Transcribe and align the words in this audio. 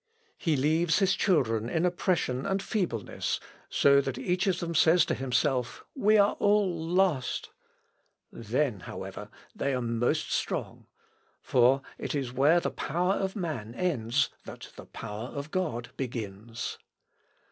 He 0.39 0.57
leaves 0.57 0.97
his 0.97 1.13
children 1.13 1.69
in 1.69 1.85
oppression 1.85 2.43
and 2.43 2.59
feebleness, 2.59 3.39
so 3.69 4.01
that 4.01 4.17
each 4.17 4.47
of 4.47 4.59
them 4.59 4.73
says 4.73 5.05
to 5.05 5.13
himself, 5.13 5.85
'We 5.95 6.17
are 6.17 6.33
all 6.39 6.75
lost!' 6.87 7.51
Then, 8.31 8.79
however, 8.79 9.29
they 9.55 9.75
are 9.75 9.79
most 9.81 10.31
strong. 10.31 10.87
For 11.39 11.83
it 11.99 12.15
is 12.15 12.33
where 12.33 12.59
the 12.59 12.71
power 12.71 13.13
of 13.13 13.35
man 13.35 13.75
ends 13.75 14.31
that 14.45 14.71
the 14.75 14.85
power 14.87 15.27
of 15.27 15.51
God 15.51 15.91
begins. 15.97 16.79